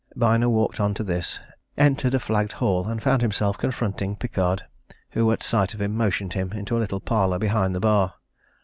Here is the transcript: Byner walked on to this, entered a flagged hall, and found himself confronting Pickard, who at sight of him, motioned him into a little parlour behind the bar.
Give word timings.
Byner 0.15 0.49
walked 0.49 0.79
on 0.79 0.95
to 0.95 1.03
this, 1.03 1.39
entered 1.77 2.15
a 2.15 2.19
flagged 2.19 2.53
hall, 2.53 2.87
and 2.87 3.03
found 3.03 3.21
himself 3.21 3.59
confronting 3.59 4.15
Pickard, 4.15 4.63
who 5.11 5.31
at 5.31 5.43
sight 5.43 5.75
of 5.75 5.81
him, 5.81 5.95
motioned 5.95 6.33
him 6.33 6.51
into 6.53 6.75
a 6.75 6.79
little 6.81 6.99
parlour 6.99 7.37
behind 7.37 7.75
the 7.75 7.79
bar. 7.81 8.15